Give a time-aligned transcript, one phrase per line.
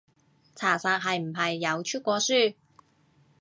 [0.55, 2.55] 查實係唔係有出過書？